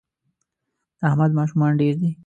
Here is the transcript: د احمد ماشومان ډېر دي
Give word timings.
د 0.99 1.01
احمد 1.09 1.31
ماشومان 1.39 1.71
ډېر 1.79 1.93
دي 2.01 2.11